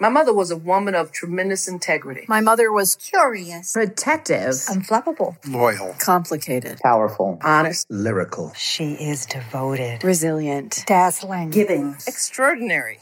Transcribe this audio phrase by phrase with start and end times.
[0.00, 2.24] My mother was a woman of tremendous integrity.
[2.26, 8.52] My mother was curious, protective, unflappable, loyal, complicated, powerful, honest, lyrical.
[8.54, 12.98] She is devoted, resilient, dazzling, giving, extraordinary.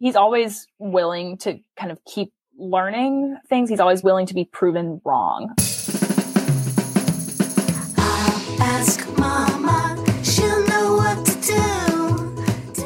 [0.00, 3.70] He's always willing to kind of keep learning things.
[3.70, 5.54] He's always willing to be proven wrong.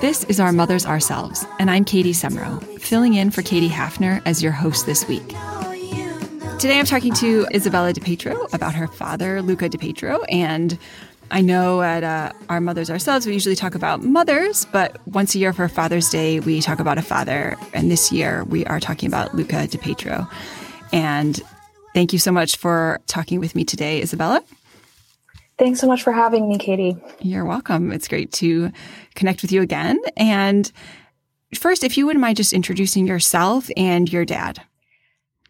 [0.07, 4.41] This is Our Mothers Ourselves, and I'm Katie Semro, filling in for Katie Hafner as
[4.41, 5.27] your host this week.
[6.60, 10.78] Today I'm talking to Isabella DiPietro about her father, Luca DiPietro, and
[11.33, 15.41] I know at uh, Our Mothers Ourselves we usually talk about mothers, but once a
[15.41, 19.09] year for Father's Day we talk about a father, and this year we are talking
[19.09, 20.30] about Luca DiPietro.
[20.92, 21.42] And
[21.95, 24.45] thank you so much for talking with me today, Isabella.
[25.59, 26.96] Thanks so much for having me, Katie.
[27.20, 27.91] You're welcome.
[27.91, 28.70] It's great to
[29.14, 29.98] connect with you again.
[30.16, 30.70] And
[31.55, 34.62] first, if you wouldn't mind just introducing yourself and your dad.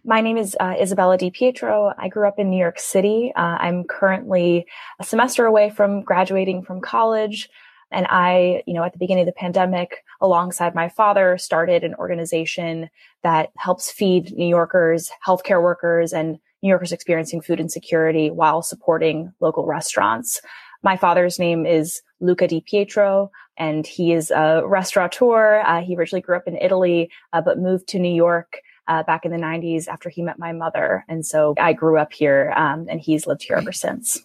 [0.04, 1.92] My name is uh, Isabella DiPietro.
[1.98, 3.32] I grew up in New York City.
[3.34, 4.66] Uh, I'm currently
[5.00, 7.48] a semester away from graduating from college.
[7.90, 11.96] And I, you know, at the beginning of the pandemic, alongside my father, started an
[11.96, 12.90] organization
[13.24, 19.32] that helps feed New Yorkers, healthcare workers, and New Yorkers experiencing food insecurity while supporting
[19.40, 20.40] local restaurants.
[20.82, 25.62] My father's name is Luca Di Pietro, and he is a restaurateur.
[25.66, 29.24] Uh, he originally grew up in Italy, uh, but moved to New York uh, back
[29.24, 31.04] in the 90s after he met my mother.
[31.08, 34.20] And so I grew up here, um, and he's lived here ever since.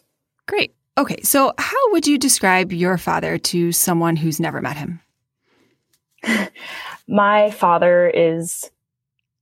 [0.47, 0.75] Great.
[0.97, 1.21] Okay.
[1.23, 4.99] So, how would you describe your father to someone who's never met him?
[7.07, 8.69] my father is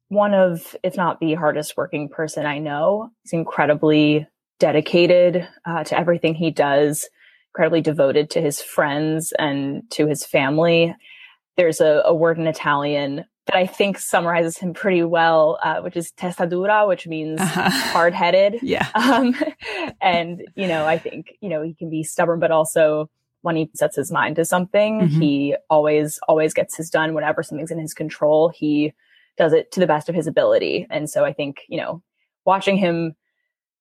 [0.09, 3.11] one of, if not the hardest working person I know.
[3.23, 4.27] He's incredibly
[4.59, 7.07] dedicated uh, to everything he does,
[7.51, 10.95] incredibly devoted to his friends and to his family.
[11.57, 15.95] There's a, a word in Italian that I think summarizes him pretty well, uh, which
[15.95, 17.69] is testa dura, which means uh-huh.
[17.91, 18.59] hard headed.
[18.61, 18.87] Yeah.
[18.95, 19.35] Um,
[20.01, 23.09] and, you know, I think, you know, he can be stubborn, but also
[23.41, 25.19] when he sets his mind to something, mm-hmm.
[25.19, 28.49] he always, always gets his done whenever something's in his control.
[28.49, 28.93] He
[29.39, 30.85] does it to the best of his ability.
[30.91, 32.03] And so I think, you know,
[32.45, 33.15] watching him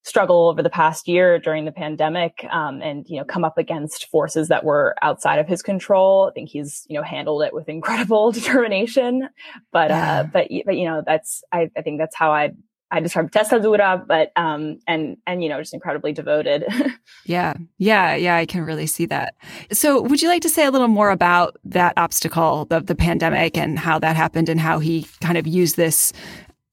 [0.04, 4.08] struggle over the past year during the pandemic um, and you know come up against
[4.08, 7.68] forces that were outside of his control i think he's you know handled it with
[7.68, 9.28] incredible determination
[9.72, 10.20] but uh, yeah.
[10.20, 12.52] uh but but you know that's I, I think that's how i
[12.90, 16.64] I describe testa dura, but um and and you know just incredibly devoted.
[17.24, 18.36] yeah, yeah, yeah.
[18.36, 19.34] I can really see that.
[19.72, 23.56] So, would you like to say a little more about that obstacle, the the pandemic,
[23.56, 26.12] and how that happened, and how he kind of used this,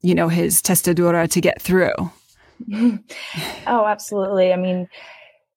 [0.01, 1.93] you know, his testa dura to get through?
[3.67, 4.53] oh, absolutely.
[4.53, 4.87] I mean,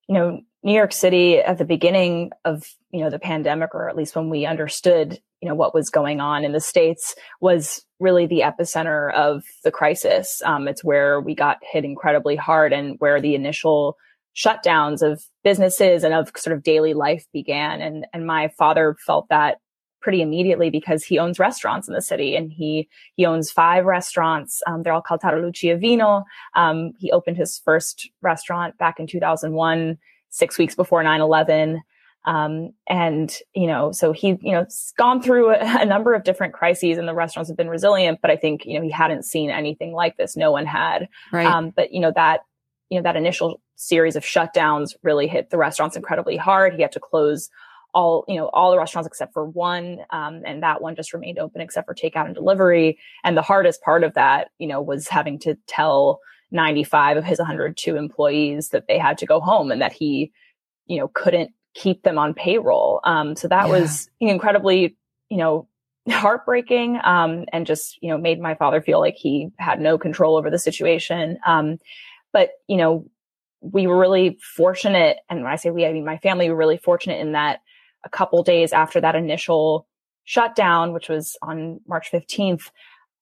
[0.07, 3.95] you know, New York City at the beginning of you know the pandemic, or at
[3.95, 8.25] least when we understood you know what was going on in the states, was really
[8.25, 10.41] the epicenter of the crisis.
[10.45, 13.95] Um, it's where we got hit incredibly hard, and where the initial
[14.35, 17.81] shutdowns of businesses and of sort of daily life began.
[17.81, 19.59] And and my father felt that
[20.01, 24.61] pretty immediately because he owns restaurants in the city and he he owns five restaurants.
[24.67, 26.23] Um, they're all called Tarallucci e Vino.
[26.55, 29.97] Um, he opened his first restaurant back in 2001,
[30.29, 31.81] six weeks before 9/11.
[32.25, 34.65] Um, and you know, so he you know
[34.97, 38.19] gone through a, a, number of different crises, and the restaurants have been resilient.
[38.21, 40.35] But I think you know he hadn't seen anything like this.
[40.35, 41.07] No one had.
[41.31, 41.45] Right.
[41.45, 42.41] Um, but you know that
[42.89, 46.75] you know that initial series of shutdowns really hit the restaurants incredibly hard.
[46.75, 47.49] He had to close
[47.93, 51.39] all you know all the restaurants except for one um, and that one just remained
[51.39, 55.07] open except for takeout and delivery and the hardest part of that you know was
[55.07, 56.19] having to tell
[56.51, 60.31] 95 of his 102 employees that they had to go home and that he
[60.85, 63.79] you know couldn't keep them on payroll um, so that yeah.
[63.79, 64.97] was incredibly
[65.29, 65.67] you know
[66.09, 70.37] heartbreaking um, and just you know made my father feel like he had no control
[70.37, 71.77] over the situation um,
[72.33, 73.05] but you know
[73.61, 76.77] we were really fortunate and when i say we i mean my family were really
[76.77, 77.59] fortunate in that
[78.03, 79.85] a couple days after that initial
[80.29, 82.69] shutdown, which was on March 15th,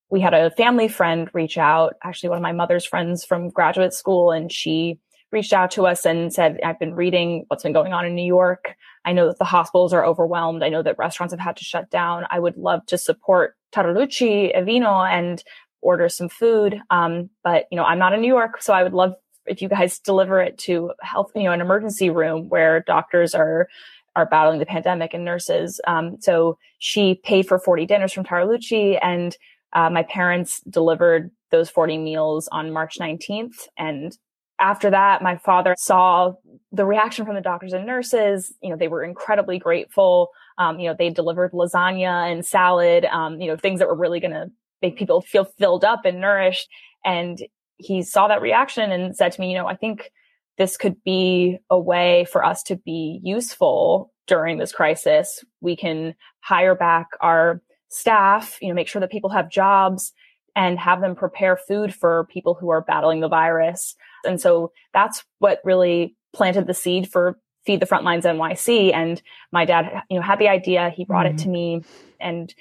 [0.09, 3.93] we had a family friend reach out, actually one of my mother's friends from graduate
[3.93, 4.99] school, and she
[5.31, 8.25] reached out to us and said, I've been reading what's been going on in New
[8.25, 8.75] York.
[9.03, 10.63] I know that the hospitals are overwhelmed.
[10.63, 12.25] I know that restaurants have had to shut down.
[12.29, 15.43] I would love to support Tarallucci Vino and
[15.81, 16.81] order some food.
[16.89, 19.15] Um, but you know, I'm not in New York, so I would love
[19.45, 23.67] if you guys deliver it to health, you know, an emergency room where doctors are
[24.15, 25.79] are battling the pandemic and nurses.
[25.85, 29.37] Um, so she paid for 40 dinners from Tarallucci and
[29.77, 33.67] uh, my parents delivered those 40 meals on March 19th.
[33.77, 34.17] And
[34.59, 36.33] after that, my father saw
[36.71, 38.55] the reaction from the doctors and nurses.
[38.63, 40.29] You know, they were incredibly grateful.
[40.57, 44.19] Um, you know, they delivered lasagna and salad, um, you know, things that were really
[44.19, 44.49] going to
[44.81, 46.67] make people feel filled up and nourished.
[47.05, 47.37] And
[47.77, 50.11] he saw that reaction and said to me, you know, I think
[50.57, 55.45] this could be a way for us to be useful during this crisis.
[55.61, 60.13] We can hire back our staff, you know, make sure that people have jobs
[60.55, 63.95] and have them prepare food for people who are battling the virus.
[64.25, 68.93] And so that's what really planted the seed for Feed the Frontlines NYC.
[68.93, 70.89] And my dad, you know, had the idea.
[70.89, 71.35] He brought mm-hmm.
[71.35, 71.83] it to me
[72.19, 72.53] and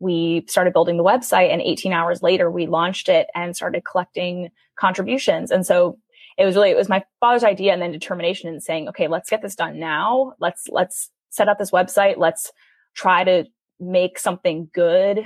[0.00, 4.50] we started building the website and 18 hours later we launched it and started collecting
[4.76, 5.50] contributions.
[5.50, 5.98] And so
[6.36, 9.30] it was really, it was my father's idea and then determination in saying, okay, let's
[9.30, 10.32] get this done now.
[10.40, 12.16] Let's, let's set up this website.
[12.16, 12.50] Let's
[12.94, 13.44] try to
[13.80, 15.24] make something good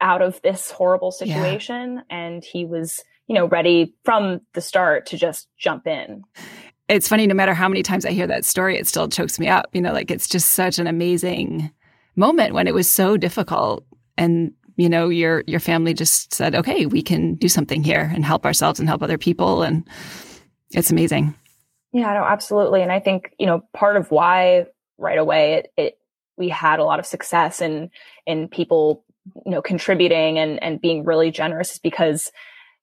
[0.00, 1.96] out of this horrible situation.
[1.96, 2.16] Yeah.
[2.16, 6.22] And he was, you know, ready from the start to just jump in.
[6.88, 9.48] It's funny, no matter how many times I hear that story, it still chokes me
[9.48, 9.66] up.
[9.72, 11.70] You know, like it's just such an amazing
[12.16, 13.84] moment when it was so difficult.
[14.16, 18.24] And, you know, your your family just said, okay, we can do something here and
[18.24, 19.62] help ourselves and help other people.
[19.62, 19.86] And
[20.70, 21.34] it's amazing.
[21.92, 22.82] Yeah, no, absolutely.
[22.82, 24.66] And I think, you know, part of why
[24.98, 25.97] right away it, it
[26.38, 27.90] we had a lot of success in
[28.26, 29.04] in people
[29.44, 32.32] you know contributing and and being really generous is because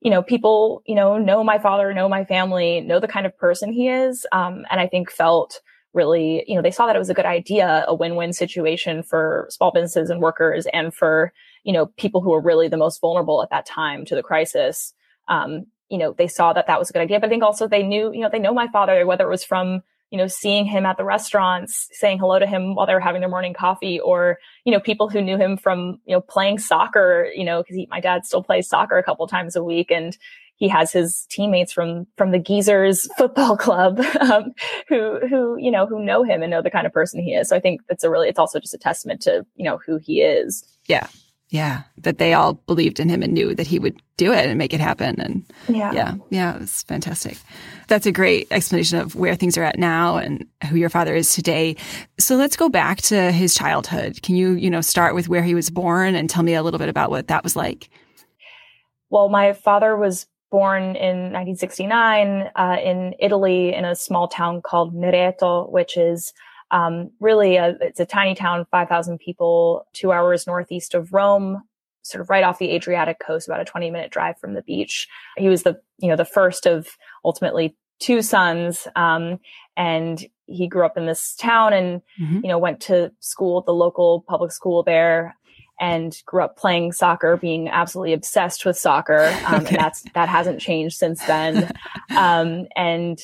[0.01, 3.37] you know people you know know my father know my family know the kind of
[3.37, 5.61] person he is um, and i think felt
[5.93, 9.47] really you know they saw that it was a good idea a win-win situation for
[9.49, 11.31] small businesses and workers and for
[11.63, 14.93] you know people who were really the most vulnerable at that time to the crisis.
[15.27, 17.67] Um, you know they saw that that was a good idea but i think also
[17.67, 19.81] they knew you know they know my father whether it was from
[20.15, 23.19] you know, seeing him at the restaurants, saying hello to him while they were having
[23.19, 27.27] their morning coffee, or, you know, people who knew him from, you know, playing soccer,
[27.35, 30.17] you know, because my dad still plays soccer a couple times a week and
[30.55, 34.53] he has his teammates from, from the Geezers football club, um,
[34.87, 37.49] who, who, you know, who know him and know the kind of person he is.
[37.49, 39.97] So I think that's a really, it's also just a testament to, you know, who
[39.97, 40.63] he is.
[40.87, 41.07] Yeah.
[41.55, 44.57] Yeah, that they all believed in him and knew that he would do it and
[44.57, 45.21] make it happen.
[45.21, 47.37] And yeah, yeah, yeah, it's fantastic.
[47.87, 51.33] That's a great explanation of where things are at now and who your father is
[51.33, 51.77] today.
[52.19, 54.21] So let's go back to his childhood.
[54.21, 56.77] Can you, you know, start with where he was born and tell me a little
[56.77, 57.89] bit about what that was like?
[59.09, 64.93] Well, my father was born in 1969 uh, in Italy in a small town called
[64.93, 66.33] Nereto, which is
[66.71, 71.61] um, really, a, it's a tiny town, 5,000 people, two hours northeast of Rome,
[72.01, 75.07] sort of right off the Adriatic coast, about a 20 minute drive from the beach.
[75.37, 76.87] He was the, you know, the first of
[77.23, 78.87] ultimately two sons.
[78.95, 79.39] Um,
[79.77, 82.41] and he grew up in this town and, mm-hmm.
[82.43, 85.35] you know, went to school at the local public school there
[85.79, 89.35] and grew up playing soccer, being absolutely obsessed with soccer.
[89.45, 89.75] Um, okay.
[89.75, 91.71] and that's, that hasn't changed since then.
[92.15, 93.19] um, and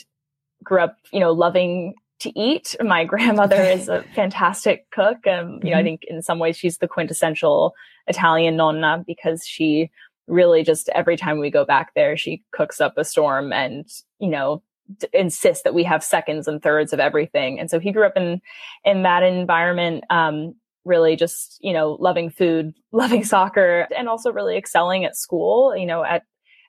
[0.63, 2.75] grew up, you know, loving to eat.
[2.81, 5.25] My grandmother is a fantastic cook.
[5.27, 5.83] Um, you know, I mm-hmm.
[5.83, 7.73] think in some ways she's the quintessential
[8.07, 9.91] Italian nonna because she
[10.27, 13.85] really just every time we go back there, she cooks up a storm and,
[14.19, 14.63] you know,
[14.97, 17.59] d- insists that we have seconds and thirds of everything.
[17.59, 18.41] And so he grew up in,
[18.85, 20.03] in that environment.
[20.09, 25.75] Um, really just, you know, loving food, loving soccer and also really excelling at school,
[25.75, 26.23] you know, at,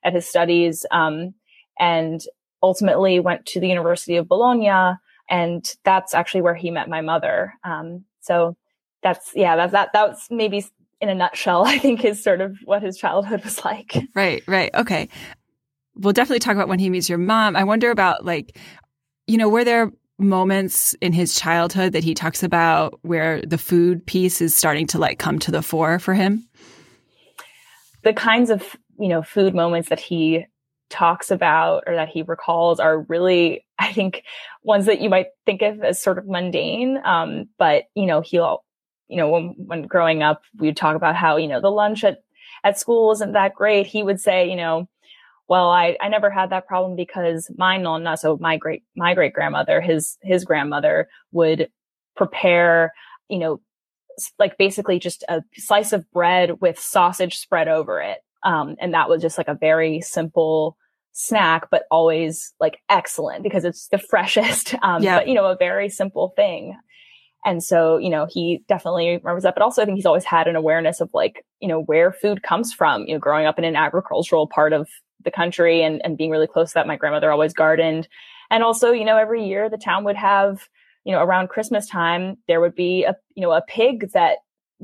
[0.04, 0.84] at his studies.
[0.90, 1.34] Um,
[1.78, 2.20] and
[2.62, 4.96] ultimately went to the University of Bologna,
[5.28, 7.54] and that's actually where he met my mother.
[7.64, 8.56] Um, so
[9.02, 10.64] that's yeah, that that that was maybe
[11.00, 11.64] in a nutshell.
[11.66, 13.96] I think is sort of what his childhood was like.
[14.14, 15.08] Right, right, okay.
[15.94, 17.56] We'll definitely talk about when he meets your mom.
[17.56, 18.58] I wonder about like,
[19.26, 24.06] you know, were there moments in his childhood that he talks about where the food
[24.06, 26.46] piece is starting to like come to the fore for him?
[28.04, 30.46] The kinds of you know food moments that he
[30.92, 34.22] talks about or that he recalls are really, I think,
[34.62, 37.00] ones that you might think of as sort of mundane.
[37.04, 38.64] Um, but you know, he'll,
[39.08, 42.04] you know, when, when growing up, we would talk about how, you know, the lunch
[42.04, 42.22] at,
[42.62, 43.86] at school isn't that great.
[43.86, 44.88] He would say, you know,
[45.48, 49.32] well, I, I never had that problem because my nonna, so my great, my great
[49.32, 51.68] grandmother, his, his grandmother would
[52.16, 52.92] prepare,
[53.28, 53.60] you know,
[54.38, 58.18] like basically just a slice of bread with sausage spread over it.
[58.44, 60.76] Um, and that was just like a very simple
[61.12, 64.74] snack, but always like excellent because it's the freshest.
[64.82, 65.18] Um, yeah.
[65.18, 66.76] but you know, a very simple thing.
[67.44, 70.46] And so, you know, he definitely remembers that, but also I think he's always had
[70.46, 73.64] an awareness of like, you know, where food comes from, you know, growing up in
[73.64, 74.88] an agricultural part of
[75.24, 76.86] the country and, and being really close to that.
[76.86, 78.06] My grandmother always gardened.
[78.50, 80.68] And also, you know, every year the town would have,
[81.04, 84.38] you know, around Christmas time, there would be a, you know, a pig that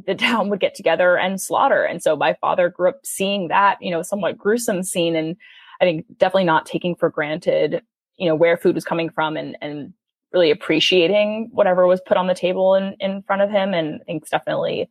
[0.06, 1.84] the town would get together and slaughter.
[1.84, 5.36] And so my father grew up seeing that, you know, somewhat gruesome scene and
[5.80, 7.82] I think definitely not taking for granted,
[8.16, 9.92] you know, where food was coming from and, and
[10.32, 13.74] really appreciating whatever was put on the table in, in front of him.
[13.74, 14.90] And I think definitely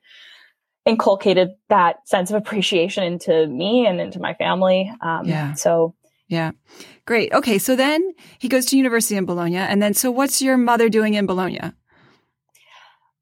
[0.85, 4.91] inculcated that sense of appreciation into me and into my family.
[5.01, 5.53] Um, Yeah.
[5.53, 5.93] So
[6.27, 6.51] Yeah.
[7.05, 7.31] Great.
[7.33, 7.57] Okay.
[7.57, 9.57] So then he goes to university in Bologna.
[9.57, 11.71] And then, so what's your mother doing in Bologna?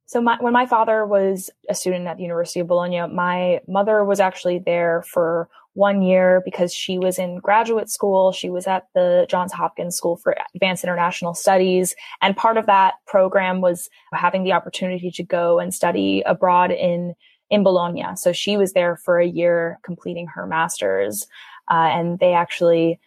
[0.08, 4.06] So my, when my father was a student at the University of Bologna, my mother
[4.06, 8.32] was actually there for one year because she was in graduate school.
[8.32, 11.96] She was at the Johns Hopkins School for Advanced International Studies.
[12.22, 17.14] And part of that program was having the opportunity to go and study abroad in,
[17.50, 18.06] in Bologna.
[18.16, 21.28] So she was there for a year completing her master's.
[21.70, 23.00] Uh, and they actually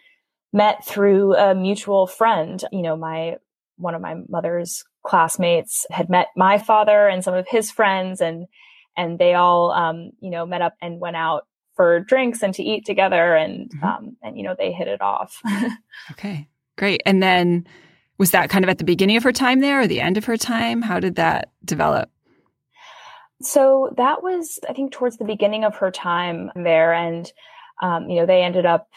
[0.52, 2.62] met through a mutual friend.
[2.70, 3.36] You know, my,
[3.76, 8.46] one of my mother's classmates had met my father and some of his friends and
[8.94, 11.46] and they all um, you know met up and went out
[11.78, 13.82] for drinks and to eat together and Mhm.
[13.84, 15.40] um, and you know they hit it off
[16.10, 16.48] Okay.
[16.76, 17.00] Great.
[17.06, 17.66] And then
[18.18, 20.24] was that kind of at the beginning of her time there or the end of
[20.24, 20.82] her time?
[20.82, 22.10] How did that develop?
[23.40, 27.32] so that was i think towards the beginning of her time there and
[27.80, 28.88] um, you know they ended up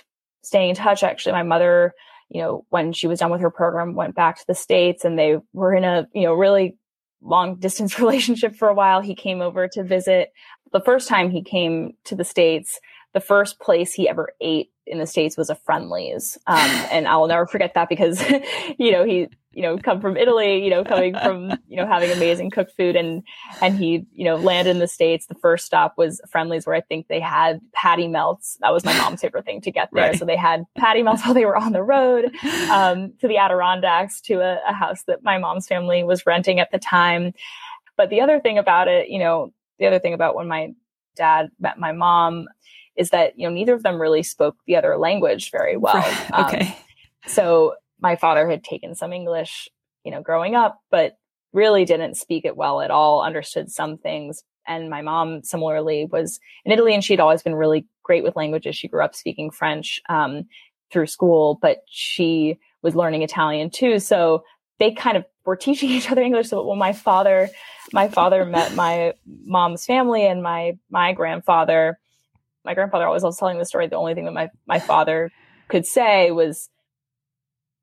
[0.42, 1.94] staying in touch actually my mother
[2.30, 5.20] you know when she was done with her program went back to the states and
[5.20, 6.76] they were in a you know really
[7.22, 9.02] long distance relationship for a while.
[9.02, 10.32] He came over to visit
[10.72, 12.80] the first time he came to the states
[13.14, 16.58] the first place he ever ate in the states was a Friendly's um,
[16.92, 18.24] and i will never forget that because
[18.80, 22.12] you know he you know come from italy you know coming from you know having
[22.12, 23.24] amazing cooked food and
[23.62, 25.28] and he you know landed in the states.
[25.28, 28.58] The first stop was Friendly's where i think they had patty melts.
[28.62, 30.10] That was my mom's favorite thing to get there.
[30.10, 30.20] Right.
[30.20, 32.26] so they had patty melts while they were on the road
[32.72, 36.72] um, to the adirondacks to a, a house that my mom's family was renting at
[36.72, 37.34] the time.
[37.98, 40.74] But the other thing about it you know the other thing about when my
[41.16, 42.48] dad met my mom
[42.96, 46.46] is that you know neither of them really spoke the other language very well Um,
[46.46, 46.78] okay.
[47.28, 49.70] so my father had taken some English,
[50.04, 51.18] you know, growing up, but
[51.54, 54.44] really didn't speak it well at all, understood some things.
[54.68, 58.76] And my mom similarly was in Italy and she'd always been really great with languages.
[58.76, 60.46] She grew up speaking French um,
[60.92, 64.00] through school, but she was learning Italian too.
[64.00, 64.44] So
[64.80, 66.50] they kind of were teaching each other English.
[66.50, 67.50] So when my father,
[67.94, 69.14] my father met my
[69.46, 72.00] mom's family and my, my grandfather,
[72.64, 73.88] my grandfather always was telling the story.
[73.88, 75.32] The only thing that my, my father
[75.68, 76.70] could say was,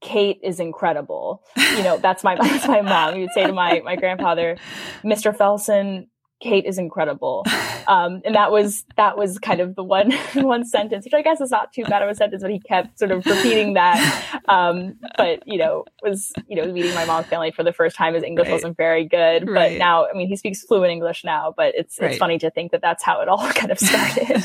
[0.01, 1.43] Kate is incredible.
[1.57, 3.19] You know, that's my that's my mom.
[3.19, 4.57] Would say to my my grandfather,
[5.03, 5.37] Mr.
[5.37, 6.07] Felsen,
[6.41, 7.45] Kate is incredible.
[7.89, 11.41] Um, and that was that was kind of the one one sentence, which I guess
[11.41, 14.43] is not too bad of a sentence, but he kept sort of repeating that.
[14.47, 18.13] Um, but you know, was you know meeting my mom's family for the first time.
[18.13, 18.53] His English Right.
[18.53, 19.71] wasn't very good, Right.
[19.73, 21.55] but now I mean he speaks fluent English now.
[21.57, 22.11] But it's Right.
[22.11, 24.45] it's funny to think that that's how it all kind of started.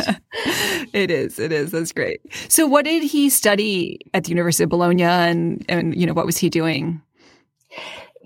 [0.93, 1.37] it is.
[1.37, 1.71] It is.
[1.71, 2.21] That's great.
[2.47, 6.25] So what did he study at the University of Bologna and, and you know, what
[6.25, 7.01] was he doing?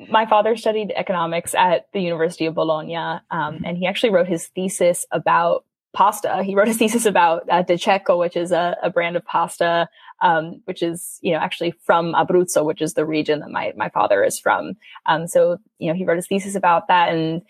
[0.10, 2.96] My father studied economics at the University of Bologna,
[3.32, 6.44] um, and he actually wrote his thesis about pasta.
[6.44, 9.90] He wrote his thesis about uh, De Cecco, which is a, a brand of pasta,
[10.22, 13.90] um, which is you know actually from Abruzzo, which is the region that my my
[13.90, 14.74] father is from.
[15.08, 17.42] Um, so you know he wrote his thesis about that, and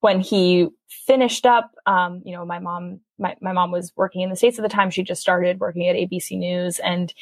[0.00, 4.30] when he finished up, um, you know my mom my my mom was working in
[4.30, 4.90] the states at the time.
[4.90, 7.12] She just started working at ABC News, and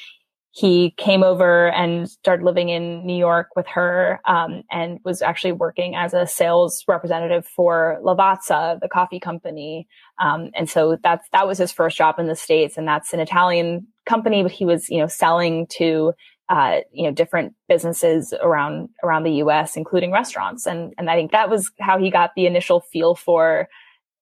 [0.57, 5.53] he came over and started living in New York with her, um, and was actually
[5.53, 9.87] working as a sales representative for Lavazza, the coffee company.
[10.19, 12.79] Um, and so that's, that was his first job in the States.
[12.79, 16.15] And that's an Italian company, but he was, you know, selling to,
[16.49, 20.67] uh, you know, different businesses around, around the US, including restaurants.
[20.67, 23.69] And, and I think that was how he got the initial feel for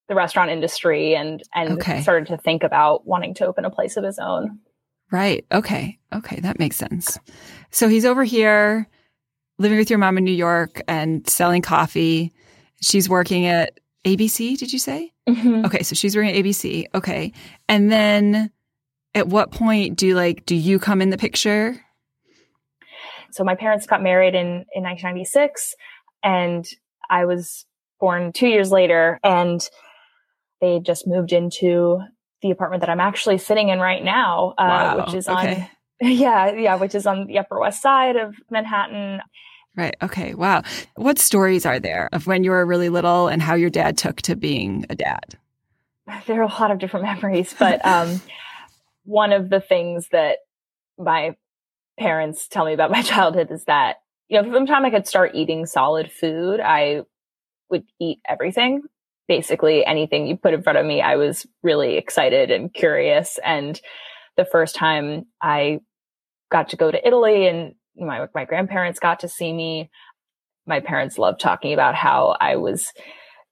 [0.09, 2.01] the restaurant industry and, and Okay.
[2.01, 4.59] started to think about wanting to open a place of his own.
[5.11, 5.45] Right.
[5.51, 5.97] Okay.
[6.13, 6.39] Okay.
[6.41, 7.19] That makes sense.
[7.71, 8.87] So he's over here
[9.59, 12.33] living with your mom in New York and selling coffee.
[12.81, 15.11] She's working at ABC, did you say?
[15.27, 15.65] Mhm.
[15.65, 15.83] Okay.
[15.83, 16.85] So she's working at ABC.
[16.93, 17.31] Okay.
[17.69, 18.51] And then
[19.13, 21.79] at what point do like, do you come in the picture?
[23.31, 25.75] so my parents got married in in 1996
[26.23, 26.65] and
[27.09, 27.65] i was
[27.99, 29.67] born two years later and
[30.61, 31.99] they just moved into
[32.45, 35.69] the apartment that i'm actually sitting in right now uh, Wow, which is okay.
[36.01, 39.21] on yeah yeah which is on the upper west side of manhattan
[39.77, 39.95] Right.
[40.01, 40.33] Okay.
[40.33, 40.63] Wow.
[40.95, 44.21] What stories are there of when you were really little and how your dad took
[44.21, 45.37] to being a dad?
[46.27, 48.21] there are a lot of different memories, but um,
[49.03, 50.37] one of the things that
[50.97, 51.35] my
[51.99, 53.97] parents tell me about my childhood is that
[54.27, 57.01] you know from the time I could start eating solid food, I
[57.69, 58.83] would eat everything.
[59.27, 63.39] Basically, anything you put in front of me, I was really excited and curious.
[63.43, 63.79] And
[64.37, 65.79] the first time I
[66.51, 69.89] got to go to Italy and my my grandparents got to see me,
[70.67, 72.91] my parents loved talking about how I was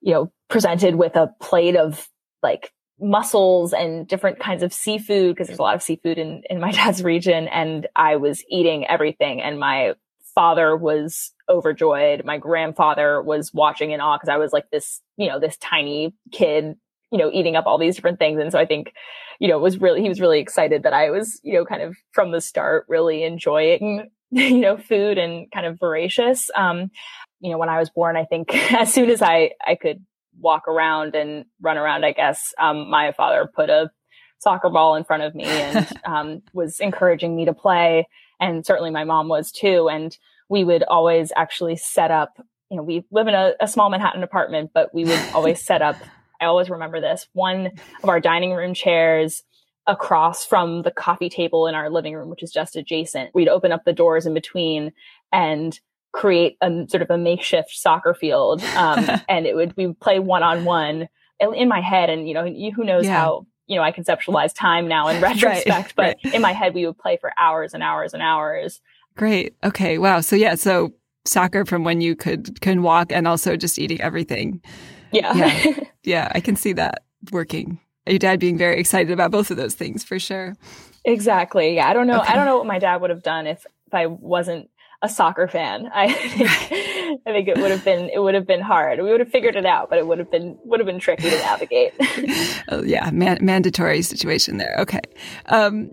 [0.03, 2.07] you know, presented with a plate of
[2.43, 6.59] like mussels and different kinds of seafood because there's a lot of seafood in, in
[6.59, 7.47] my dad's region.
[7.47, 9.93] And I was eating everything and my
[10.35, 12.25] father was overjoyed.
[12.25, 16.13] My grandfather was watching in awe because I was like this, you know, this tiny
[16.31, 16.75] kid,
[17.11, 18.39] you know, eating up all these different things.
[18.41, 18.93] And so I think,
[19.39, 21.95] you know, was really, he was really excited that I was, you know, kind of
[22.11, 26.49] from the start really enjoying, you know, food and kind of voracious.
[26.55, 26.91] Um,
[27.39, 30.03] you know, when I was born, I think as soon as I, I could
[30.39, 33.91] walk around and run around, I guess, um, my father put a
[34.39, 38.07] soccer ball in front of me and, um, was encouraging me to play.
[38.39, 39.89] And certainly my mom was too.
[39.89, 40.17] And
[40.49, 42.37] we would always actually set up,
[42.69, 45.81] you know, we live in a, a small Manhattan apartment, but we would always set
[45.81, 45.95] up,
[46.41, 47.71] I always remember this, one
[48.01, 49.43] of our dining room chairs
[49.87, 53.31] across from the coffee table in our living room, which is just adjacent.
[53.33, 54.93] We'd open up the doors in between
[55.31, 55.77] and
[56.13, 58.63] create a sort of a makeshift soccer field.
[58.75, 61.09] Um, and it would, we would play one on one
[61.39, 62.09] in my head.
[62.09, 63.19] And, you know, who knows yeah.
[63.19, 66.33] how, you know, I conceptualize time now in retrospect, right, but right.
[66.35, 68.79] in my head, we would play for hours and hours and hours.
[69.15, 69.55] Great.
[69.63, 69.97] Okay.
[69.97, 70.21] Wow.
[70.21, 70.55] So yeah.
[70.55, 70.93] So
[71.25, 74.61] soccer from when you could, can walk and also just eating everything.
[75.11, 75.33] Yeah.
[75.35, 75.79] Yeah.
[76.03, 76.31] yeah.
[76.33, 77.79] I can see that working.
[78.05, 80.55] Your dad being very excited about both of those things for sure.
[81.05, 81.75] Exactly.
[81.75, 81.89] Yeah.
[81.89, 82.21] I don't know.
[82.21, 82.33] Okay.
[82.33, 84.69] I don't know what my dad would have done if, if I wasn't
[85.03, 85.91] a soccer fan.
[85.93, 86.49] I think,
[87.27, 88.99] I think it would have been it would have been hard.
[88.99, 91.29] We would have figured it out, but it would have been would have been tricky
[91.29, 91.93] to navigate.
[92.69, 94.75] oh, yeah, man- mandatory situation there.
[94.79, 95.01] Okay.
[95.47, 95.91] Um,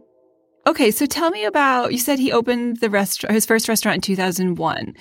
[0.66, 4.00] okay, so tell me about you said he opened the restaurant his first restaurant in
[4.00, 4.94] 2001.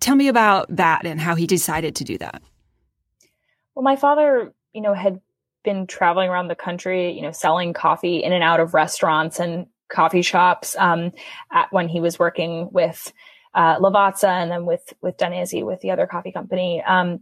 [0.00, 2.42] Tell me about that and how he decided to do that.
[3.74, 5.20] Well, my father, you know, had
[5.64, 9.66] been traveling around the country, you know, selling coffee in and out of restaurants and
[9.88, 11.12] coffee shops um,
[11.52, 13.12] at, when he was working with
[13.54, 16.82] uh, Lavazza and then with with Danesi with the other coffee company.
[16.86, 17.20] Um,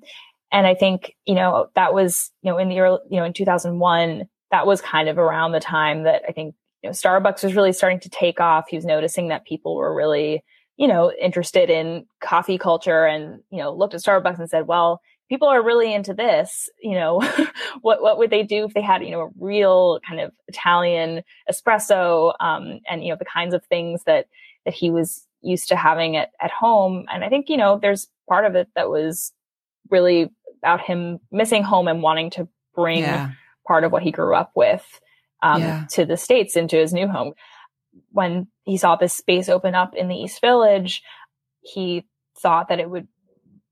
[0.50, 3.32] and I think you know that was you know in the early you know in
[3.32, 7.54] 2001 that was kind of around the time that I think you know Starbucks was
[7.54, 8.66] really starting to take off.
[8.68, 10.42] He was noticing that people were really
[10.76, 15.00] you know interested in coffee culture and you know looked at Starbucks and said, well
[15.32, 17.18] people are really into this, you know,
[17.80, 21.22] what what would they do if they had, you know, a real kind of Italian
[21.50, 24.26] espresso, um, and you know, the kinds of things that
[24.66, 27.06] that he was used to having at at home.
[27.10, 29.32] And I think, you know, there's part of it that was
[29.88, 30.30] really
[30.62, 33.30] about him missing home and wanting to bring yeah.
[33.66, 35.00] part of what he grew up with
[35.42, 35.86] um, yeah.
[35.90, 37.32] to the states into his new home.
[38.10, 41.02] When he saw this space open up in the East Village,
[41.60, 42.06] he
[42.38, 43.08] thought that it would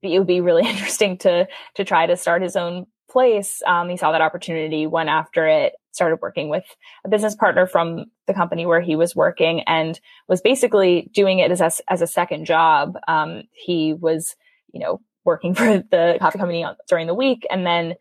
[0.03, 3.63] it would be really interesting to to try to start his own place.
[3.67, 6.65] Um, he saw that opportunity, went after it, started working with
[7.05, 11.51] a business partner from the company where he was working, and was basically doing it
[11.51, 12.97] as a, as a second job.
[13.09, 14.37] Um, he was,
[14.73, 17.95] you know, working for the coffee company during the week, and then,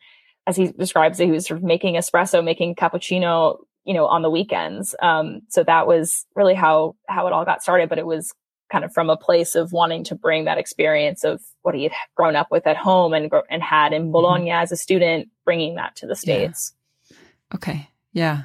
[0.49, 4.23] as he describes it, he was sort of making espresso, making cappuccino, you know, on
[4.23, 4.95] the weekends.
[4.99, 7.87] Um, so that was really how how it all got started.
[7.87, 8.33] But it was
[8.71, 11.91] kind of from a place of wanting to bring that experience of what he had
[12.15, 14.11] grown up with at home and and had in mm-hmm.
[14.11, 14.63] Bologna mm-hmm.
[14.63, 16.73] as a student, bringing that to the states.
[17.09, 17.17] Yeah.
[17.53, 18.43] Okay, yeah.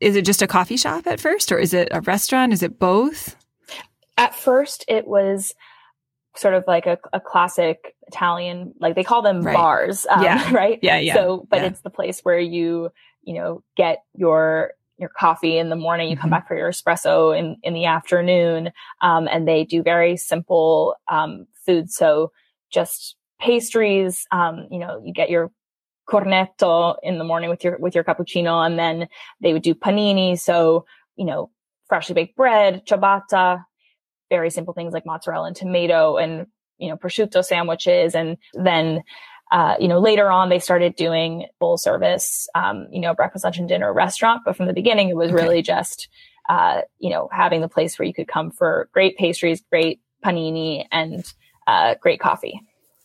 [0.00, 2.54] Is it just a coffee shop at first, or is it a restaurant?
[2.54, 3.36] Is it both?
[4.16, 5.54] At first, it was
[6.36, 9.54] sort of like a, a classic Italian, like they call them right.
[9.54, 10.50] bars, um, yeah.
[10.52, 10.78] right?
[10.82, 11.14] Yeah, yeah.
[11.14, 11.66] So, but yeah.
[11.66, 12.90] it's the place where you,
[13.22, 16.36] you know, get your your coffee in the morning, you come mm-hmm.
[16.36, 18.70] back for your espresso in, in the afternoon.
[19.00, 21.90] Um, and they do very simple, um, food.
[21.90, 22.30] So
[22.70, 25.50] just pastries, um, you know, you get your
[26.08, 28.64] cornetto in the morning with your, with your cappuccino.
[28.64, 29.08] And then
[29.40, 30.38] they would do panini.
[30.38, 31.50] So, you know,
[31.88, 33.64] freshly baked bread, ciabatta,
[34.36, 36.46] very simple things like mozzarella and tomato and,
[36.78, 38.14] you know, prosciutto sandwiches.
[38.14, 38.36] And
[38.68, 39.02] then,
[39.52, 43.58] uh, you know, later on they started doing full service, um, you know, breakfast, lunch
[43.58, 44.42] and dinner restaurant.
[44.44, 45.40] But from the beginning, it was okay.
[45.40, 46.08] really just,
[46.48, 50.84] uh, you know, having the place where you could come for great pastries, great panini
[50.90, 51.24] and,
[51.66, 52.60] uh, great coffee.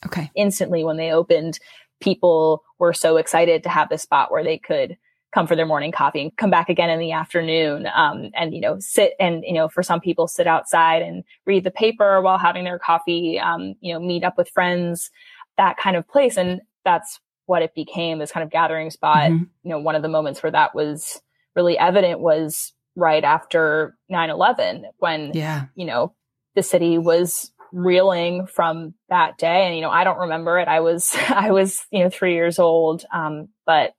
[0.06, 0.32] Okay.
[0.36, 1.60] Instantly when they opened,
[2.00, 4.98] people were so excited to have this spot where they could
[5.34, 7.88] come for their morning coffee and come back again in the afternoon.
[7.94, 11.63] Um, and, you know, sit and, you know, for some people sit outside and read
[11.63, 15.12] the paper while having their coffee, um, you know, meet up with friends
[15.58, 16.38] that kind of place.
[16.38, 19.30] And that's what it became this kind of gathering spot.
[19.30, 19.44] Mm-hmm.
[19.63, 21.22] You know, one of the moments where that was
[21.56, 25.65] really evident was right after 9-11 when, yeah.
[25.76, 26.13] you know,
[26.56, 29.65] the city was reeling from that day.
[29.65, 30.68] And, you know, I don't remember it.
[30.68, 33.06] I was, I was, you know, three years old.
[33.13, 33.94] Um, but,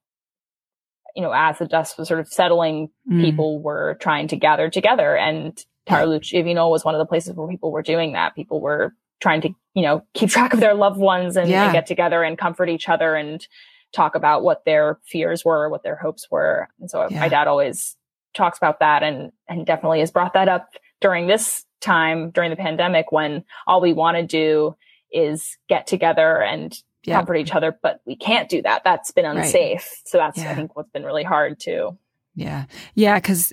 [1.15, 3.23] you know, as the dust was sort of settling, mm.
[3.23, 7.49] people were trying to gather together and Tarallucci Vino was one of the places where
[7.49, 8.35] people were doing that.
[8.37, 11.65] People were trying to, you know, keep track of their loved ones and, Yeah.
[11.65, 13.47] and get together and comfort each other and
[13.93, 16.69] talk about what their fears were, what their hopes were.
[16.79, 17.21] And so Yeah.
[17.21, 17.97] my dad always
[18.35, 22.57] talks about that and, and definitely has brought that up during this time during the
[22.57, 24.77] pandemic when all we want to do
[25.13, 27.17] is get together and Yeah.
[27.17, 28.83] comfort each other, but we can't do that.
[28.85, 29.39] That's been Right.
[29.39, 29.89] unsafe.
[30.05, 30.51] So that's, Yeah.
[30.51, 31.97] I think, what's been really hard too.
[32.35, 32.65] Yeah.
[32.95, 33.19] Yeah.
[33.21, 33.53] Cause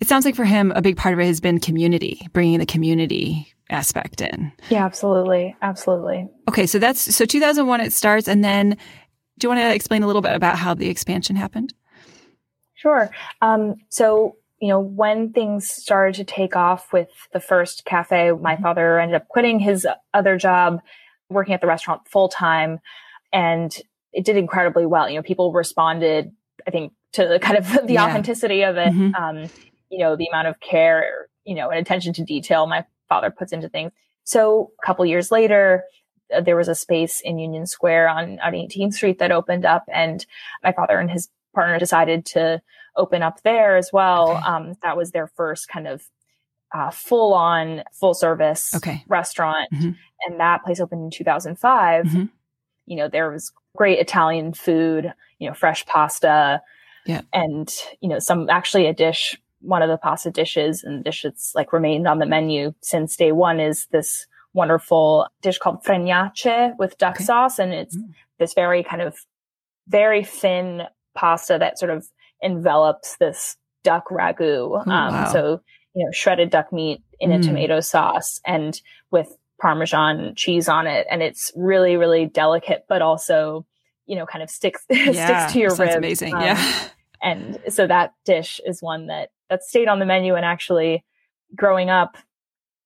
[0.00, 2.66] it sounds like for him, a big part of it has been community, bringing the
[2.66, 4.52] community aspect in.
[4.70, 5.56] Yeah, absolutely.
[5.62, 6.28] Absolutely.
[6.48, 6.66] Okay.
[6.66, 8.28] So that's, so 2001 it starts.
[8.28, 8.70] And then
[9.38, 11.74] do you want to explain a little bit about how the expansion happened?
[12.74, 13.10] Sure.
[13.40, 18.56] Um, so, you know, when things started to take off with the first cafe, my
[18.56, 20.80] father ended up quitting his other job,
[21.34, 22.80] working at the restaurant full time,
[23.32, 23.74] and
[24.12, 25.08] it did incredibly well.
[25.08, 26.32] You know, people responded,
[26.66, 28.04] I think, to the kind of the Yeah.
[28.06, 28.92] authenticity of it.
[28.92, 29.14] Mhm.
[29.14, 29.50] Um,
[29.90, 33.52] you know, the amount of care, you know, and attention to detail my father puts
[33.52, 33.92] into things.
[34.24, 35.84] So a couple years later,
[36.34, 39.84] uh, there was a space in Union Square on, on 18th Street that opened up
[39.92, 40.24] and
[40.62, 42.62] my father and his partner decided to
[42.96, 44.30] open up there as well.
[44.38, 44.46] Okay.
[44.46, 46.02] Um, that was their first kind of
[46.74, 49.04] uh, full on, full service Okay.
[49.08, 49.70] restaurant.
[49.72, 49.96] Mhm.
[50.26, 52.06] And that place opened in 2005.
[52.06, 52.28] Mhm.
[52.86, 56.60] You know, there was great Italian food, you know, fresh pasta.
[57.06, 57.22] Yeah.
[57.32, 61.22] And, you know, some actually a dish, one of the pasta dishes and the dish
[61.22, 66.76] that's like remained on the menu since day one is this wonderful dish called fregnacce
[66.78, 67.24] with duck Okay.
[67.24, 67.58] sauce.
[67.58, 68.14] And it's Mm.
[68.38, 69.16] this very kind of
[69.88, 70.82] very thin
[71.14, 72.08] pasta that sort of
[72.42, 74.82] envelops this duck ragu.
[74.86, 75.32] Oh, um, wow.
[75.32, 75.60] So,
[75.94, 77.46] you know, shredded duck meat in a Mm.
[77.46, 78.80] tomato sauce and
[79.10, 81.06] with Parmesan cheese on it.
[81.10, 83.64] And it's really, really delicate, but also,
[84.06, 85.94] you know, kind of sticks, sticks to your ribs.
[85.94, 86.34] amazing.
[86.34, 86.88] Um, yeah.
[87.22, 91.04] and so that dish is one that that stayed on the menu and actually
[91.54, 92.16] growing up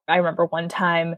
[0.07, 1.17] i remember one time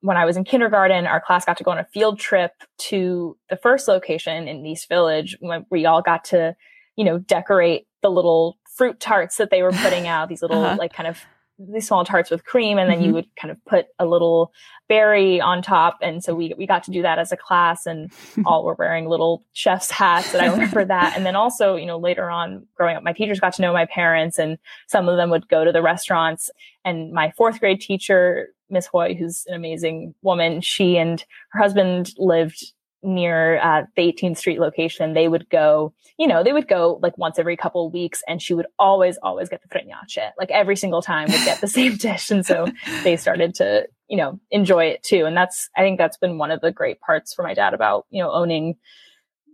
[0.00, 3.36] when i was in kindergarten our class got to go on a field trip to
[3.48, 6.54] the first location in east village when we all got to
[6.96, 10.76] you know decorate the little fruit tarts that they were putting out these little Uh-huh.
[10.78, 11.18] like kind of
[11.58, 13.04] these small tarts with cream and then Mhm.
[13.06, 14.52] you would kind of put a little
[14.88, 18.10] berry on top and so we we got to do that as a class and
[18.46, 21.14] all were wearing little chef's hats and I remember that.
[21.16, 23.84] And then also, you know, later on growing up, my teachers got to know my
[23.86, 24.58] parents and
[24.88, 26.50] some of them would go to the restaurants
[26.84, 32.12] and my fourth grade teacher, Miss Hoy, who's an amazing woman, she and her husband
[32.18, 35.14] lived near uh, the 18th Street location.
[35.14, 38.40] They would go, you know, they would go like once every couple of weeks and
[38.40, 40.30] she would always, always get the fregnacce.
[40.38, 42.30] Like every single time would get the same dish.
[42.30, 42.66] And so
[43.02, 45.24] they started to, you know, enjoy it too.
[45.24, 48.06] And that's, I think that's been one of the great parts for my dad about,
[48.10, 48.76] you know, owning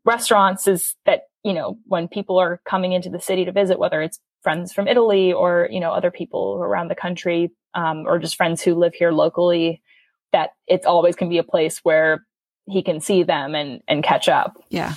[0.04, 4.02] restaurants is that, you know, when people are coming into the city to visit, whether
[4.02, 8.36] it's friends from Italy or, you know, other people around the country, um, or just
[8.36, 9.82] friends who live here locally,
[10.32, 12.24] that it's always can be a place where
[12.68, 14.62] he can see them and, and catch up.
[14.68, 14.94] Yeah.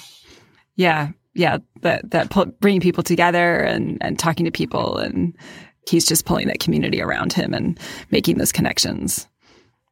[0.76, 1.10] Yeah.
[1.34, 1.60] Yeah.
[1.82, 4.98] That, that pull, bringing people together and, and talking to people.
[4.98, 5.36] And
[5.90, 7.80] he's just pulling that community around him and
[8.12, 9.28] making those connections.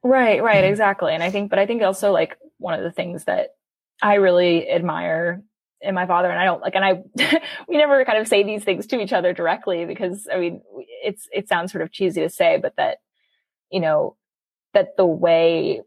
[0.03, 1.13] Right, right, exactly.
[1.13, 3.55] And I think, but I think also like one of the things that
[4.01, 5.43] I really admire
[5.81, 7.03] in my father, and I don't like, and I,
[7.67, 10.61] we never kind of say these things to each other directly because I mean,
[11.03, 12.99] it's, it sounds sort of cheesy to say, but that,
[13.71, 14.15] you know,
[14.73, 15.81] that the way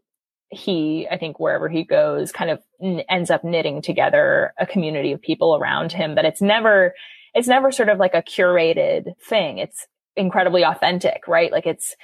[0.49, 5.11] he, I think wherever he goes kind of n- ends up knitting together a community
[5.11, 6.93] of people around him, But it's never,
[7.33, 9.57] it's never sort of like a curated thing.
[9.57, 11.51] It's incredibly authentic, right?
[11.51, 11.95] Like it's,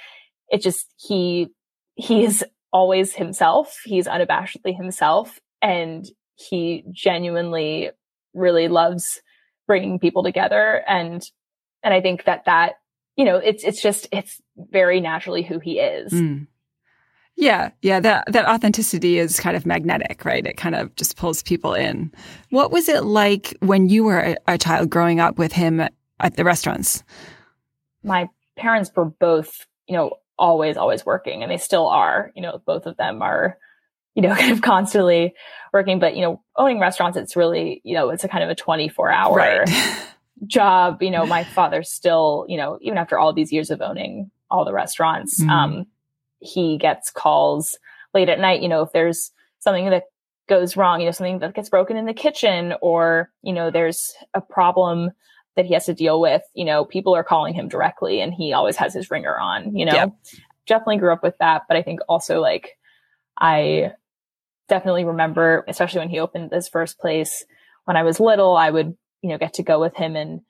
[0.48, 1.48] it just, he,
[1.94, 3.78] he is always himself.
[3.84, 7.90] He's unabashedly himself and he genuinely
[8.34, 9.20] really loves
[9.66, 10.82] bringing people together.
[10.88, 11.22] And,
[11.84, 12.74] and I think that that,
[13.16, 16.12] you know, it's, it's just, it's very naturally who he is.
[16.12, 16.46] Mm.
[17.36, 20.44] Yeah, yeah, that that authenticity is kind of magnetic, right?
[20.44, 22.12] It kind of just pulls people in.
[22.50, 26.36] What was it like when you were a, a child growing up with him at
[26.36, 27.02] the restaurants?
[28.02, 32.60] My parents were both, you know, always, always working and they still are, you know,
[32.66, 33.56] both of them are,
[34.14, 35.34] you know, kind of constantly
[35.72, 38.54] working, but, you know, owning restaurants, it's really, you know, it's a kind of a
[38.54, 39.64] 24 hour
[40.46, 41.02] job.
[41.02, 44.64] You know, my father still, you know, even after all these years of owning all
[44.64, 45.48] the restaurants, Mhm.
[45.50, 45.86] um,
[46.40, 47.78] he gets calls
[48.14, 50.04] late at night, you know, if there's something that
[50.48, 54.12] goes wrong, you know, something that gets broken in the kitchen or, you know, there's
[54.34, 55.10] a problem
[55.56, 58.52] that he has to deal with, you know, people are calling him directly and he
[58.52, 59.94] always has his ringer on, you know.
[59.94, 60.12] Yep.
[60.66, 62.78] Definitely grew up with that, but I think also like
[63.38, 63.92] I
[64.68, 67.44] definitely remember, especially when he opened this first place
[67.84, 70.40] when I was little, I would, you know, get to go with him and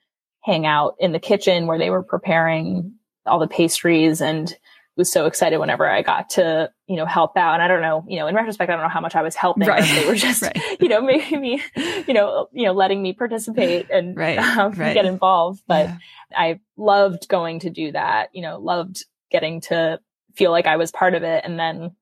[0.41, 2.93] hang out in the kitchen where they were preparing
[3.25, 4.55] all the pastries and
[5.01, 7.55] was so excited whenever I got to, you know, help out.
[7.55, 9.35] And I don't know, you know, in retrospect, I don't know how much I was
[9.35, 9.67] helping.
[9.67, 9.83] Right.
[9.83, 10.57] They were just, right.
[10.79, 11.61] you know, making me,
[12.07, 14.37] you know, you know, letting me participate and right.
[14.57, 14.93] Um, right.
[14.93, 15.63] get involved.
[15.67, 15.97] But Yeah.
[16.35, 19.99] I loved going to do that, you know, loved getting to
[20.35, 21.43] feel like I was part of it.
[21.43, 21.95] And then,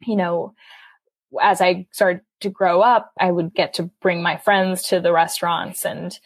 [0.00, 0.54] you know,
[1.40, 5.12] as I started to grow up, I would get to bring my friends to the
[5.12, 6.18] restaurants and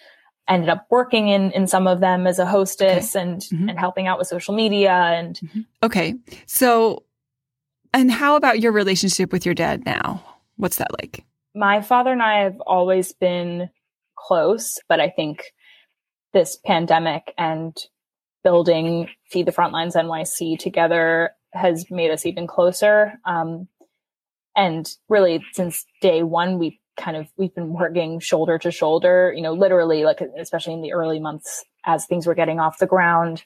[0.48, 3.70] ended up working in, in some of them as a hostess and, Mhm.
[3.70, 4.92] and helping out with social media.
[4.92, 5.40] And
[5.82, 6.14] Okay.
[6.46, 7.04] So,
[7.92, 10.22] and how about your relationship with your dad now?
[10.56, 11.24] What's that like?
[11.56, 13.70] my father and I have always been
[14.16, 15.44] close, but I think
[16.32, 17.76] this pandemic and
[18.42, 23.12] building Feed the Frontlines NYC together has made us even closer.
[23.24, 23.68] Um,
[24.56, 29.32] and really, since day one, we kind of we've been working shoulder to shoulder.
[29.34, 32.86] You know, literally, like especially in the early months as things were getting off the
[32.86, 33.44] ground.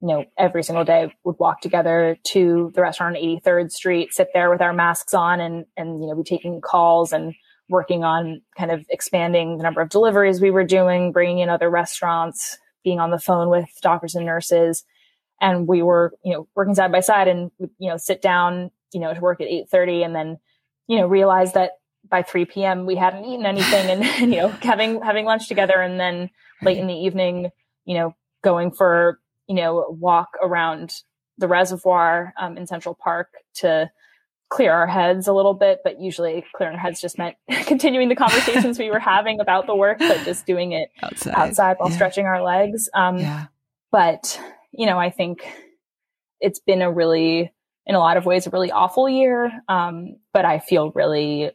[0.00, 4.28] You know, every single day would walk together to the restaurant on 83rd Street, sit
[4.34, 7.34] there with our masks on, and and you know, be taking calls and
[7.68, 11.70] working on kind of expanding the number of deliveries we were doing, bringing in other
[11.70, 14.84] restaurants, being on the phone with doctors and nurses.
[15.40, 19.00] And we were, you know, working side by side and, you know, sit down, you
[19.00, 20.38] know, to work at 8.30 and then,
[20.86, 21.72] you know, realize that
[22.08, 22.86] by 3 p.m.
[22.86, 25.80] we hadn't eaten anything and, you know, having, having lunch together.
[25.80, 26.30] And then
[26.62, 27.50] late in the evening,
[27.84, 30.92] you know, going for, you know, a walk around
[31.38, 33.90] the reservoir um, in Central Park to
[34.50, 37.34] clear our heads a little bit, but usually clearing our heads just meant
[37.66, 41.34] continuing the conversations we were having about the work, but just doing it Outside.
[41.34, 41.94] outside while Yeah.
[41.96, 42.88] stretching our legs.
[42.94, 43.46] Um, Yeah.
[43.90, 44.40] But,
[44.72, 45.44] you know, I think
[46.40, 47.52] it's been a really,
[47.86, 49.50] in a lot of ways, a really awful year.
[49.68, 51.50] Um, but I feel really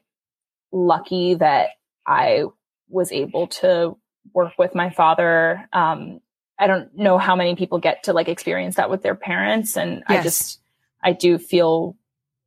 [0.72, 1.70] lucky that
[2.06, 2.46] I
[2.90, 3.98] was able to
[4.34, 5.68] work with my father.
[5.74, 6.20] Um,
[6.58, 9.78] I don't know how many people get to like experience that with their parents.
[9.78, 10.60] And I just,
[11.02, 11.96] I do feel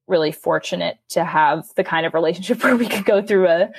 [0.06, 3.70] really fortunate to have the kind of relationship where we could go through a,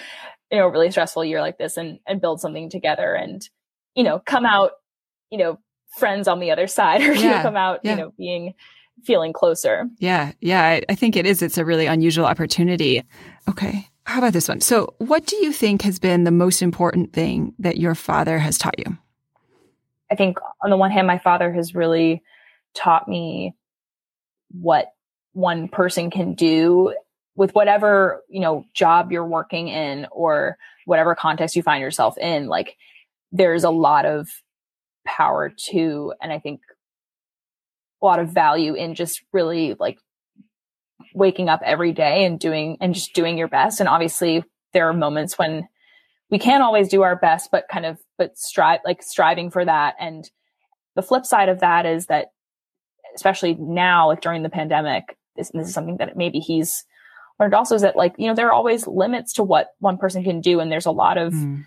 [0.51, 3.47] you know, really stressful year like this and, and build something together and,
[3.95, 4.71] you know, come out,
[5.29, 5.60] you know,
[5.97, 7.91] friends on the other side or, you know, come out, yeah.
[7.91, 8.53] you know, being,
[9.03, 9.89] feeling closer.
[9.99, 10.32] Yeah.
[10.39, 10.63] Yeah.
[10.63, 11.41] I, I think it is.
[11.41, 13.03] It's a really unusual opportunity.
[13.49, 13.88] Okay.
[14.05, 14.61] How about this one?
[14.61, 18.57] So, what do you think has been the most important thing that your father has
[18.57, 18.97] taught you?
[20.11, 22.21] I think on the one hand, my father has really
[22.75, 23.55] taught me
[24.51, 24.93] what
[25.31, 26.93] one person can do
[27.35, 32.47] with whatever, you know, job you're working in or whatever context you find yourself in.
[32.47, 32.77] Like
[33.31, 34.29] there's a lot of
[35.05, 36.61] power to, and I think
[38.01, 39.97] a lot of value in just really like
[41.13, 43.79] waking up every day and doing, and just doing your best.
[43.79, 45.67] And obviously there are moments when
[46.29, 49.95] we can't always do our best, but kind of, but strive, like striving for that.
[49.99, 50.29] And
[50.95, 52.27] the flip side of that is that,
[53.15, 56.84] especially now, like during the pandemic, this, this is something that maybe he's
[57.39, 60.23] learned also is that like, you know, there are always limits to what one person
[60.23, 60.60] can do.
[60.60, 61.65] And there's a lot of, Mm.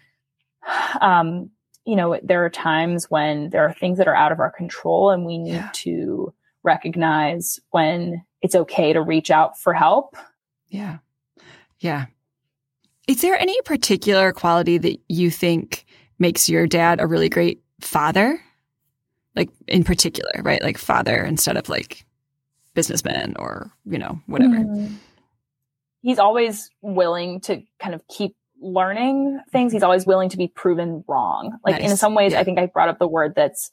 [1.01, 1.51] um,
[1.85, 5.11] you know, there are times when there are things that are out of our control
[5.11, 5.71] and we need Yeah.
[5.75, 6.35] to
[6.67, 10.17] recognize when it's okay to reach out for help.
[10.69, 10.99] Yeah.
[11.81, 12.07] Yeah.
[13.09, 15.87] Is there any particular quality that you think
[16.19, 18.41] makes your dad a really great father?
[19.35, 20.63] Like in particular, right?
[20.63, 22.05] Like father instead of like
[22.75, 24.57] businessman or, you know, whatever.
[24.57, 24.97] Mm.
[26.03, 29.73] He's always willing to kind of keep learning things.
[29.73, 31.59] He's always willing to be proven wrong.
[31.65, 32.41] Like in some ways, Yeah.
[32.41, 33.71] I think I brought up the word that's,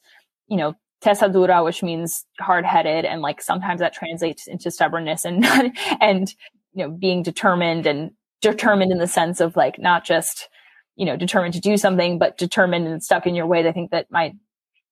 [0.48, 0.74] you know,
[1.04, 3.04] testa dura, which means hard headed.
[3.04, 5.44] And like sometimes that translates into stubbornness and,
[6.00, 6.34] and,
[6.72, 10.48] you know, being determined and determined in the sense of like not just,
[10.96, 13.68] you know, determined to do something, but determined and stuck in your way.
[13.68, 14.32] I think that my,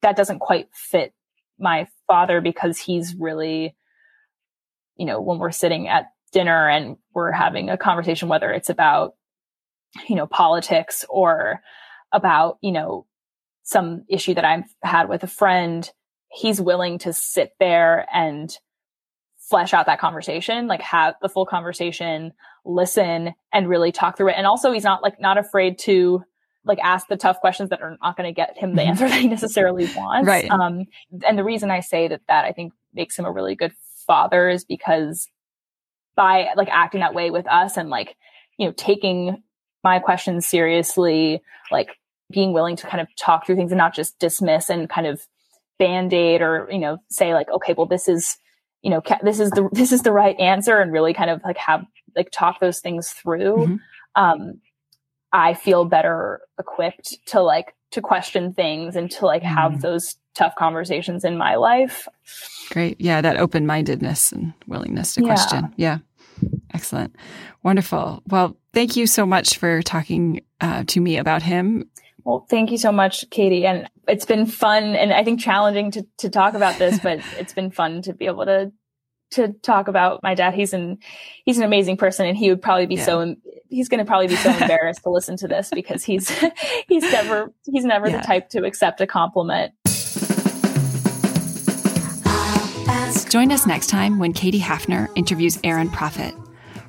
[0.02, 1.14] that doesn't quite fit
[1.58, 3.74] my father because he's really,
[4.96, 9.14] you know, when we're sitting at dinner and we're having a conversation, whether it's about,
[10.08, 11.62] you know, politics or
[12.12, 13.06] about, you know,
[13.62, 15.90] some issue that I've had with a friend,
[16.32, 18.56] he's willing to sit there and
[19.38, 22.32] flesh out that conversation, like have the full conversation,
[22.64, 24.34] listen and really talk through it.
[24.38, 26.22] And also he's not like not afraid to
[26.64, 28.86] like ask the tough questions that are not going to get him the Mhm.
[28.88, 30.26] answer that he necessarily wants.
[30.28, 30.48] Right.
[30.50, 30.84] Um,
[31.26, 33.72] and the reason I say that that I think makes him a really good
[34.06, 35.28] father is because
[36.14, 38.16] by like acting that way with us and like,
[38.58, 39.42] you know, taking
[39.82, 41.88] my questions seriously, like
[42.30, 45.26] being willing to kind of talk through things and not just dismiss and kind of
[45.78, 48.36] band-aid or, you know, say like, okay, well, this is,
[48.82, 51.40] you know, ca- this is the, this is the right answer and really kind of
[51.44, 51.84] like have,
[52.16, 53.56] like talk those things through.
[53.56, 53.80] Mhm.
[54.14, 54.60] Um,
[55.32, 59.80] I feel better equipped to like to question things and to like have mm.
[59.80, 62.08] those tough conversations in my life.
[62.70, 63.00] Great.
[63.00, 65.26] Yeah, that open mindedness and willingness to yeah.
[65.26, 65.74] question.
[65.76, 65.98] Yeah.
[66.74, 67.14] Excellent.
[67.62, 68.22] Wonderful.
[68.28, 71.88] Well, thank you so much for talking uh, to me about him.
[72.24, 73.66] Well, thank you so much, Katie.
[73.66, 77.52] And it's been fun and I think challenging to, to talk about this, but it's
[77.52, 78.72] been fun to be able to
[79.32, 80.54] to talk about my dad.
[80.54, 80.98] He's an
[81.44, 83.04] he's an amazing person, and he would probably be yeah.
[83.04, 83.34] so
[83.68, 86.30] he's going to probably be so embarrassed to listen to this because he's
[86.88, 88.20] he's never he's never yeah.
[88.20, 89.72] the type to accept a compliment.
[93.28, 96.34] Join us next time when Katie Hafner interviews Erin Prophet.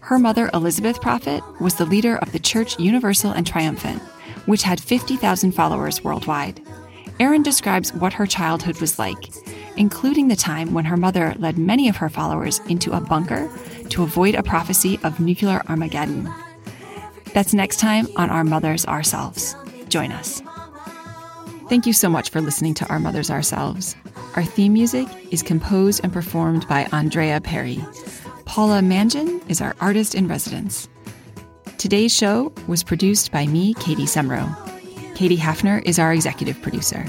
[0.01, 4.01] Her mother, Elizabeth Prophet, was the leader of the Church Universal and Triumphant,
[4.45, 6.61] which had 50,000 followers worldwide.
[7.19, 9.31] Erin describes what her childhood was like,
[9.77, 13.51] including the time when her mother led many of her followers into a bunker
[13.89, 16.31] to avoid a prophecy of nuclear Armageddon.
[17.33, 19.55] That's next time on Our Mothers Ourselves.
[19.89, 20.41] Join us.
[21.69, 23.95] Thank you so much for listening to Our Mothers Ourselves.
[24.35, 27.79] Our theme music is composed and performed by Andrea Perry.
[28.45, 30.89] Paula Mangin is our artist in residence.
[31.83, 34.47] Today's show was produced by me, Katie Semro.
[35.15, 37.05] Katie Hafner is our executive producer.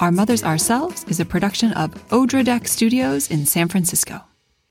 [0.00, 4.20] Our Mothers Ourselves is a production of Odra Deck Studios in San Francisco.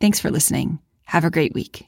[0.01, 0.79] Thanks for listening.
[1.05, 1.87] Have a great week.